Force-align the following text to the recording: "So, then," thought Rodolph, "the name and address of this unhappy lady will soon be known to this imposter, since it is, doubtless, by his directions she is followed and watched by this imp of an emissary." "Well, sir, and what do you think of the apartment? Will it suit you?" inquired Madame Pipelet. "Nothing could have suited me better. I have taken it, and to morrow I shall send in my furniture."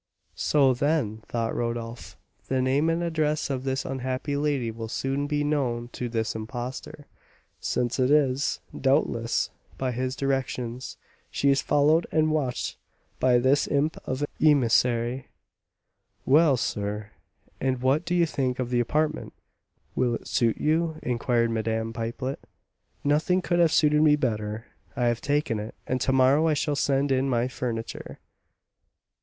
"So, 0.33 0.73
then," 0.73 1.21
thought 1.27 1.55
Rodolph, 1.55 2.17
"the 2.47 2.59
name 2.59 2.89
and 2.89 3.03
address 3.03 3.51
of 3.51 3.63
this 3.63 3.85
unhappy 3.85 4.35
lady 4.35 4.71
will 4.71 4.87
soon 4.87 5.27
be 5.27 5.43
known 5.43 5.89
to 5.89 6.09
this 6.09 6.33
imposter, 6.33 7.05
since 7.59 7.99
it 7.99 8.09
is, 8.09 8.61
doubtless, 8.75 9.51
by 9.77 9.91
his 9.91 10.15
directions 10.15 10.97
she 11.29 11.51
is 11.51 11.61
followed 11.61 12.07
and 12.11 12.31
watched 12.31 12.77
by 13.19 13.37
this 13.37 13.67
imp 13.67 13.95
of 14.07 14.23
an 14.23 14.27
emissary." 14.43 15.27
"Well, 16.25 16.57
sir, 16.57 17.11
and 17.59 17.79
what 17.79 18.03
do 18.03 18.15
you 18.15 18.25
think 18.25 18.57
of 18.57 18.71
the 18.71 18.79
apartment? 18.79 19.33
Will 19.93 20.15
it 20.15 20.27
suit 20.27 20.57
you?" 20.57 20.97
inquired 21.03 21.51
Madame 21.51 21.93
Pipelet. 21.93 22.39
"Nothing 23.03 23.39
could 23.43 23.59
have 23.59 23.71
suited 23.71 24.01
me 24.01 24.15
better. 24.15 24.65
I 24.95 25.05
have 25.05 25.21
taken 25.21 25.59
it, 25.59 25.75
and 25.85 26.01
to 26.01 26.11
morrow 26.11 26.47
I 26.47 26.55
shall 26.55 26.75
send 26.75 27.11
in 27.11 27.29
my 27.29 27.47
furniture." 27.47 28.17